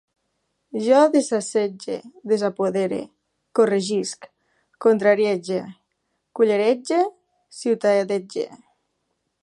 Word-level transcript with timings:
Jo 0.85 1.01
desassetge, 1.15 1.97
desapodere, 2.31 2.99
corregisc, 3.59 4.27
contrariege, 4.87 5.61
cullerege, 6.41 7.03
ciutadege 7.61 8.49